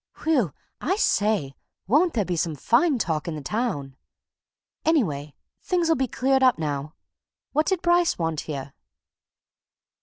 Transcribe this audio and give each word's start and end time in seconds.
Whew! 0.23 0.51
I 0.79 0.95
say, 0.95 1.53
won't 1.85 2.15
there 2.15 2.25
be 2.25 2.35
some 2.35 2.55
fine 2.55 2.97
talk 2.97 3.27
in 3.27 3.35
the 3.35 3.41
town! 3.43 3.95
Anyway, 4.83 5.35
things'll 5.61 5.93
be 5.93 6.07
cleared 6.07 6.41
up 6.41 6.57
now. 6.57 6.95
What 7.51 7.67
did 7.67 7.83
Bryce 7.83 8.17
want 8.17 8.39
here?" 8.39 8.73